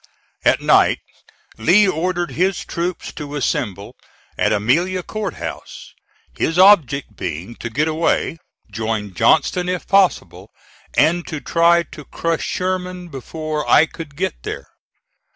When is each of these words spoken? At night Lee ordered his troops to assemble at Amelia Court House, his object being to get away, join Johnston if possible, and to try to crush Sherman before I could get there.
At 0.43 0.61
night 0.61 0.97
Lee 1.59 1.87
ordered 1.87 2.31
his 2.31 2.65
troops 2.65 3.13
to 3.13 3.35
assemble 3.35 3.95
at 4.35 4.51
Amelia 4.51 5.03
Court 5.03 5.35
House, 5.35 5.93
his 6.35 6.57
object 6.57 7.15
being 7.15 7.53
to 7.57 7.69
get 7.69 7.87
away, 7.87 8.39
join 8.71 9.13
Johnston 9.13 9.69
if 9.69 9.87
possible, 9.87 10.49
and 10.97 11.27
to 11.27 11.39
try 11.39 11.83
to 11.83 12.05
crush 12.05 12.43
Sherman 12.43 13.09
before 13.09 13.69
I 13.69 13.85
could 13.85 14.15
get 14.15 14.41
there. 14.41 14.69